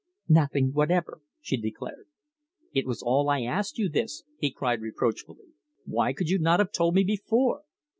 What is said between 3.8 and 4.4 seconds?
this,"